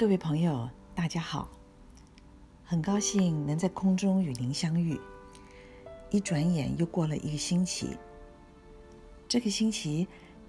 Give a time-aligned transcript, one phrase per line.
[0.00, 1.46] 各位朋友，大家好！
[2.64, 4.98] 很高兴能在空中与您相遇。
[6.08, 7.98] 一转眼又过了一个星期。
[9.28, 10.08] 这个星期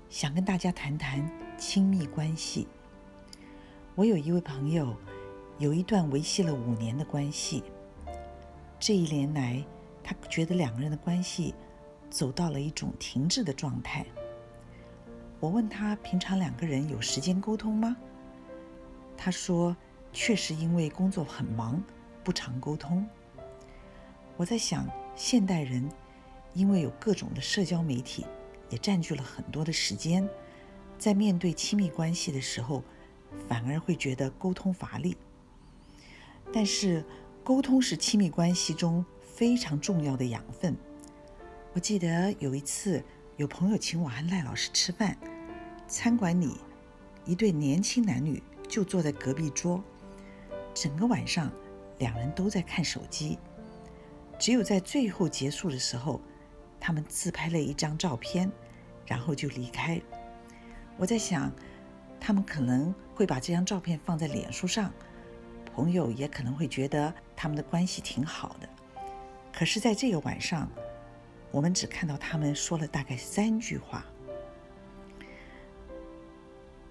[0.10, 2.66] 想跟大家谈谈亲密关系。
[3.94, 4.96] 我有一位朋友，
[5.57, 7.61] 有一段维系了五年的关系。
[8.79, 9.61] 这一年来，
[10.02, 11.54] 他觉得两个人的关系
[12.09, 14.05] 走到了一种停滞的状态。
[15.41, 17.97] 我问他，平常两个人有时间沟通吗？
[19.24, 19.78] 他说
[20.12, 21.79] ：“确实，因为工作很忙，
[22.24, 23.07] 不常沟通。”
[24.36, 25.88] 我在想，现代人
[26.56, 28.26] 因为有各种的社交媒体，
[28.71, 30.28] 也占据了很多的时间，
[30.98, 32.84] 在面对亲密关系的时候，
[33.48, 35.16] 反而会觉得沟通乏力。
[36.52, 37.06] 但是，
[37.44, 40.76] 沟通是亲密关系中非常重要的养分。
[41.73, 43.03] 我记得有一次，
[43.38, 45.16] 有朋友请我和赖老师吃饭，
[45.88, 46.58] 餐馆里
[47.23, 48.42] 一对年轻男女。
[48.72, 49.84] 就坐在隔壁桌，
[50.73, 51.52] 整个晚上
[52.00, 53.38] 两人都在看手机，
[54.40, 56.22] 只有在最后结束的时候，
[56.80, 58.50] 他们自拍了一张照片，
[59.06, 60.02] 然后就离开。
[60.98, 61.52] 我在想，
[62.18, 64.90] 他们可能会把这张照片放在脸书上，
[65.76, 68.70] 朋友也可能会觉得他们的关系挺好的。
[69.52, 70.72] 可是，在这个晚上，
[71.52, 74.06] 我们只看到他们说了大概三句话。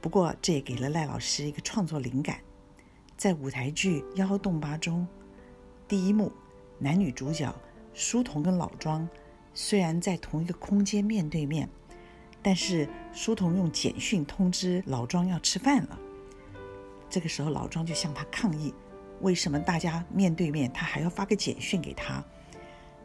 [0.01, 2.41] 不过，这也给了赖老师一个创作灵感。
[3.19, 5.07] 在舞台剧《幺洞八》中，
[5.87, 6.33] 第一幕
[6.79, 7.55] 男女主角
[7.93, 9.07] 书童跟老庄
[9.53, 11.69] 虽然在同一个空间面对面，
[12.41, 15.99] 但是书童用简讯通知老庄要吃饭了。
[17.11, 18.73] 这个时候，老庄就向他抗议：
[19.21, 22.25] 为什么大家面对面，他还要发个简讯给他？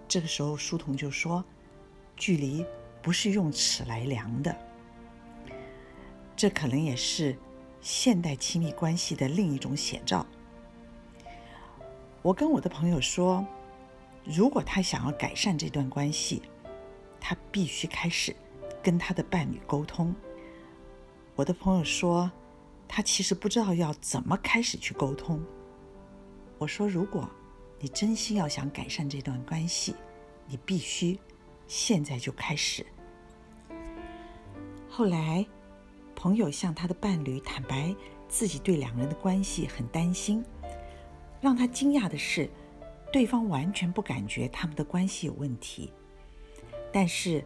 [0.07, 1.43] 这个时候，书童就说
[2.15, 2.65] ：“距离
[3.02, 4.55] 不是用尺来量的。”
[6.36, 7.38] 这可能也是
[7.80, 10.25] 现代亲密关系的另一种写照。
[12.22, 13.45] 我跟我的朋友说，
[14.25, 16.42] 如果他想要改善这段关系，
[17.21, 18.36] 他必须开始
[18.83, 20.14] 跟他的伴侣沟通。
[21.36, 22.30] 我的朋友说，
[22.88, 25.42] 他其实不知道要怎么开始去沟通。
[26.58, 27.30] 我说，如果
[27.80, 29.95] 你真心要想改善这段关系，
[30.48, 31.17] 你必须
[31.67, 32.86] 现在就开始。
[34.89, 35.45] 后来。
[36.25, 37.95] 朋友向他的伴侣坦白
[38.27, 40.43] 自己对两人的关系很担心，
[41.39, 42.49] 让他惊讶的是，
[43.13, 45.93] 对方完全不感觉他们的关系有问题。
[46.91, 47.45] 但是，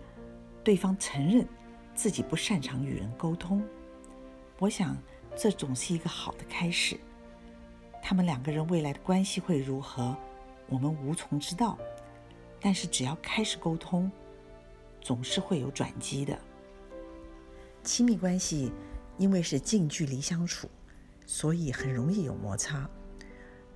[0.64, 1.46] 对方承认
[1.94, 3.62] 自己不擅长与人沟通。
[4.60, 4.96] 我想，
[5.36, 6.98] 这总是一个好的开始。
[8.02, 10.16] 他们两个人未来的关系会如何，
[10.70, 11.78] 我们无从知道。
[12.62, 14.10] 但是，只要开始沟通，
[15.02, 16.40] 总是会有转机的。
[17.90, 18.72] 亲密关系
[19.18, 20.70] 因为是近距离相处，
[21.26, 22.88] 所以很容易有摩擦。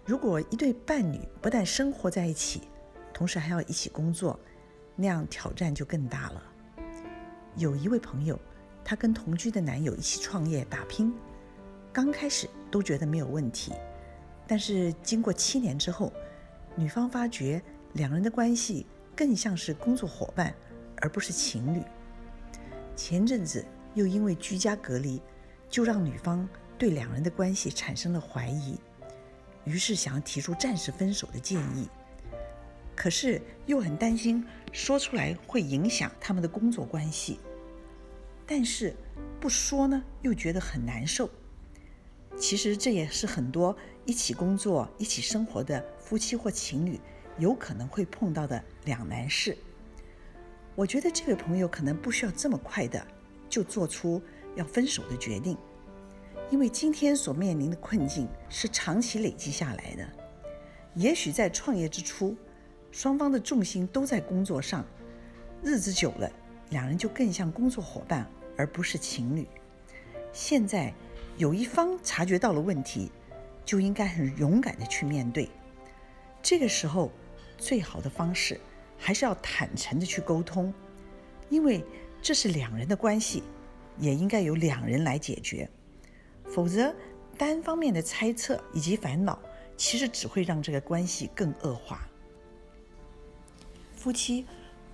[0.06, 2.62] 如果一对伴侣不但生活在一起，
[3.12, 4.40] 同时还要一起工作，
[4.96, 6.44] 那样挑战就更大了。
[7.56, 8.40] 有一位朋友，
[8.86, 11.12] 她跟同居的男友一起创业打拼，
[11.92, 13.74] 刚开始都觉得没有问题，
[14.46, 16.14] 但是经过七年之后，
[16.76, 17.60] 女方发觉
[17.94, 18.86] 两人的关系
[19.16, 20.54] 更像是工作伙伴，
[20.98, 21.82] 而不是情侣。
[22.96, 23.66] 前阵子。
[23.94, 25.22] 又因为居家隔离，
[25.70, 28.80] 就让女方对两人的关系产生了怀疑，
[29.66, 31.88] 于是想要提出暂时分手的建议。
[32.96, 37.40] 可是又很担心说出来会影响他们的工作关系，
[38.46, 38.96] 但是
[39.40, 41.30] 不说呢又觉得很难受。
[42.38, 43.76] 其实这也是很多
[44.06, 47.00] 一起工作、一起生活的夫妻或情侣
[47.38, 49.58] 有可能会碰到的两难事。
[50.76, 53.06] 我觉得这位朋友可能不需要这么快的。
[53.54, 54.20] 就做出
[54.56, 55.56] 要分手的决定，
[56.50, 60.10] 因为今天所面临的困境是长期累积下来的。
[60.96, 62.36] 也许在创业之初，
[62.92, 64.84] 双方的重心都在工作上，
[65.62, 66.28] 日子久了，
[66.72, 68.28] 两人就更像工作伙伴，
[68.58, 69.48] 而不是情侣。
[70.32, 70.92] 现在
[71.38, 73.12] 有一方察觉到了问题，
[73.64, 75.48] 就应该很勇敢的去面对。
[76.42, 77.12] 这个时候，
[77.60, 78.60] 最好的方式
[78.98, 80.74] 还是要坦诚的去沟通，
[81.50, 81.86] 因为。
[82.24, 83.44] 这是两人的关系，
[84.00, 85.70] 也应该由两人来解决，
[86.46, 86.96] 否则
[87.38, 89.38] 单方面的猜测以及烦恼，
[89.76, 92.08] 其实只会让这个关系更恶化。
[93.94, 94.46] 夫妻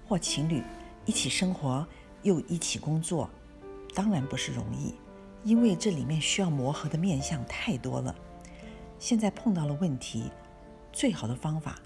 [0.07, 0.63] 或情侣
[1.05, 1.87] 一起生活
[2.23, 3.29] 又一起工作，
[3.93, 4.95] 当然不是容易，
[5.43, 8.15] 因为这里面需要磨合的面相太多了。
[8.97, 10.31] 现在碰到了问题，
[10.91, 11.79] 最好的方法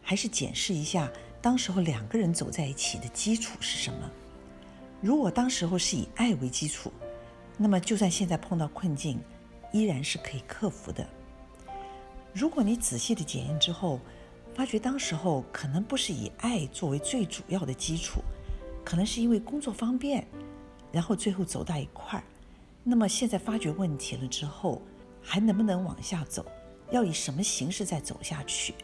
[0.00, 4.10] 还是检视一下当时候两个人走在一起的基础是什么。
[5.00, 6.92] 如果当时候是以爱为基础，
[7.56, 9.20] 那么就算现在碰到困境，
[9.72, 11.06] 依然是可以克服的。
[12.32, 14.00] 如果你仔细的检验之后，
[14.54, 18.20] 发觉当时候可能不是以爱作为最主要的基础，
[18.84, 20.26] 可能是因为工作方便，
[20.90, 22.24] 然后最后走到一块儿。
[22.82, 24.80] 那么现在发觉问题了之后，
[25.20, 26.44] 还能不能往下走？
[26.90, 28.74] 要以什么形式再走下去？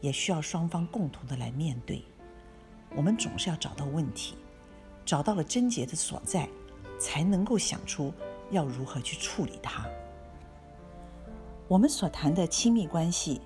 [0.00, 2.02] 也需要双方共同的来面对。
[2.94, 4.34] 我们总是要找到问题，
[5.04, 6.48] 找到了症结的所在，
[6.98, 8.12] 才能够想出
[8.50, 9.86] 要如何去处理它。
[11.68, 13.40] 我们所谈的亲密关系。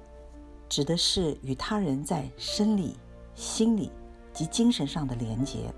[0.68, 2.94] 指的是与他人在生理、
[3.34, 3.90] 心理
[4.34, 5.72] 及精神上的连结。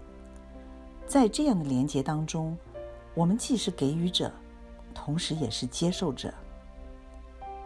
[1.06, 2.58] 在这样的连结当中，
[3.14, 4.32] 我们既是给予者，
[4.92, 6.34] 同时也是接受者。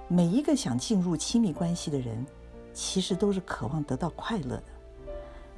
[0.07, 2.27] 每一个想进入亲密关系的人，
[2.75, 4.65] 其实都是渴望得到快乐的。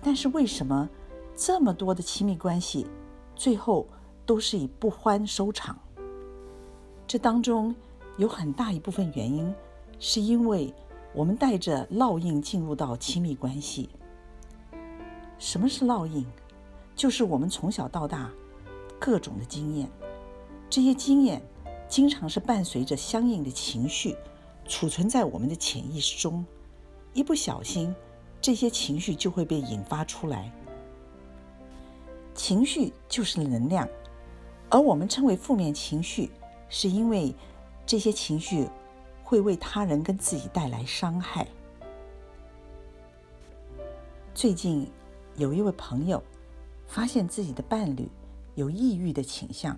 [0.00, 0.88] 但是为什么
[1.36, 2.86] 这么多的亲密关系，
[3.34, 3.86] 最后
[4.24, 5.78] 都是以不欢收场？
[7.06, 7.72] 这当中
[8.16, 9.54] 有很大一部分原因，
[10.00, 10.74] 是因为。
[11.14, 13.88] 我们带着烙印进入到亲密关系。
[15.38, 16.26] 什么是烙印？
[16.94, 18.30] 就是我们从小到大
[18.98, 19.88] 各种的经验，
[20.68, 21.40] 这些经验
[21.88, 24.14] 经常是伴随着相应的情绪，
[24.68, 26.44] 储存在我们的潜意识中。
[27.14, 27.94] 一不小心，
[28.38, 30.52] 这些情绪就会被引发出来。
[32.36, 33.88] 情绪就是能量，
[34.70, 36.30] 而我们称为负面情绪，
[36.68, 37.34] 是因为
[37.84, 38.68] 这些情绪。
[39.28, 41.44] 会为他人跟自己带来伤害。
[44.32, 44.88] 最近
[45.34, 46.22] 有一位朋友
[46.86, 48.08] 发现自己的伴侣
[48.54, 49.76] 有抑郁的倾向，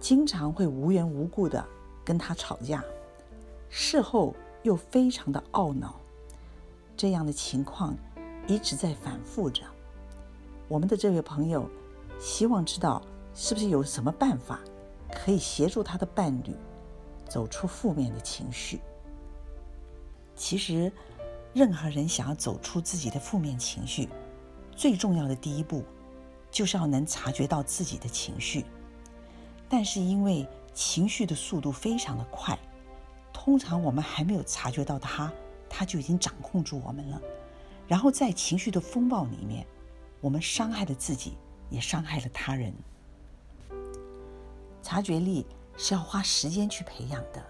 [0.00, 1.62] 经常会无缘无故的
[2.02, 2.82] 跟他吵架，
[3.68, 6.00] 事后又非常的懊恼，
[6.96, 7.94] 这样的情况
[8.46, 9.64] 一直在反复着。
[10.68, 11.68] 我们的这位朋友
[12.18, 13.02] 希望知道
[13.34, 14.60] 是不是有什么办法
[15.10, 16.54] 可以协助他的伴侣。
[17.28, 18.80] 走出负面的情绪。
[20.36, 20.92] 其实，
[21.52, 24.08] 任何人想要走出自己的负面情绪，
[24.76, 25.82] 最重要的第一步，
[26.52, 28.64] 就是要能察觉到自己的情绪。
[29.68, 32.56] 但是，因为情绪的速度非常的快，
[33.32, 35.32] 通常我们还没有察觉到它，
[35.68, 37.20] 它就已经掌控住我们了。
[37.88, 39.66] 然后，在情绪的风暴里面，
[40.26, 41.38] 我们伤害了自己，
[41.70, 42.74] 也伤害了他人。
[44.82, 45.46] 察觉力。
[45.78, 47.46] 是要花时间去培养的，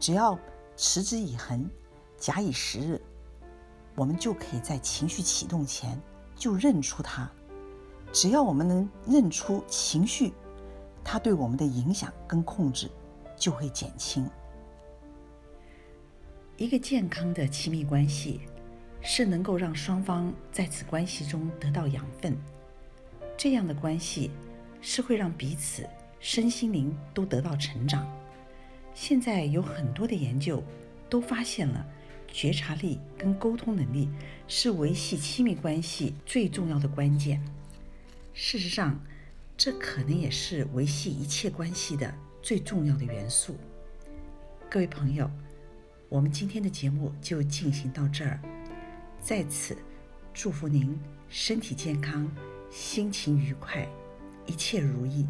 [0.00, 0.38] 只要
[0.78, 1.68] 持之以恒，
[2.16, 2.98] 假以时日，
[3.94, 6.00] 我们就可以在情绪启动前
[6.34, 7.30] 就认出它。
[8.14, 10.32] 只要我们能认出情绪，
[11.04, 12.90] 它对我们的影响跟控制
[13.36, 14.26] 就会减轻。
[16.56, 18.40] 一个健康的亲密关系
[19.04, 22.34] 是能够让双方在此关系中得到养分，
[23.36, 24.30] 这样的关系
[24.80, 25.86] 是会让彼此。
[26.20, 28.10] 身心灵都得到成长。
[28.94, 30.64] 现在有很多的研究
[31.10, 31.86] 都发现了，
[32.32, 34.08] 觉察力跟沟通能力
[34.48, 37.44] 是维系亲密关系最重要的关键。
[38.32, 38.98] 事实上，
[39.54, 43.54] 这可能也是维系一切关系的最重要的元素。
[44.70, 45.30] 各位朋友，
[46.08, 48.40] 我们今天的节目就进行到这儿。
[49.24, 49.74] 在此，
[50.34, 51.00] 祝福您
[51.30, 52.30] 身体健康，
[52.70, 53.88] 心情愉快，
[54.44, 55.26] 一切如意。